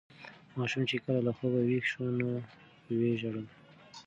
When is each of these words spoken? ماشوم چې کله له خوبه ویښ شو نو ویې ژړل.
ماشوم 0.57 0.83
چې 0.89 0.95
کله 1.03 1.19
له 1.27 1.31
خوبه 1.37 1.59
ویښ 1.63 1.85
شو 1.91 2.03
نو 2.19 2.29
ویې 2.97 3.11
ژړل. 3.21 3.47